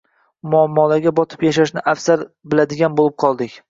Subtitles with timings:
[0.53, 3.59] muammolarga botib yashashni afzal biladigan bo‘lib qoldik.